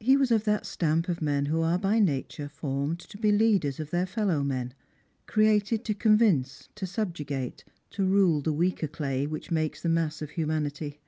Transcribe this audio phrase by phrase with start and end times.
[0.00, 3.78] He was of that stamp of men who are by nature formed to be leaders
[3.78, 4.72] of their fellow men;
[5.26, 10.30] created to convince, to subjugate, to rule the weaker clay which makes the mass of
[10.30, 11.00] humanity.